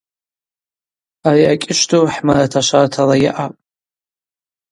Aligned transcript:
Ари 1.27 1.43
Акӏьышвду 1.51 2.03
хӏмараташвартала 2.13 3.15
йаъапӏ. 3.23 3.57